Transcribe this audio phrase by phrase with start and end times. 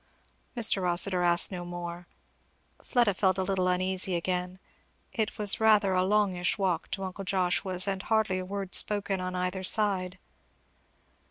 [0.57, 0.81] Mr.
[0.81, 2.07] Rossitur asked no more.
[2.83, 4.57] Fleda felt a little uneasy again.
[5.13, 9.35] It was rather a longish walk to uncle Joshua's, and hardly a word spoken on
[9.35, 10.17] either side.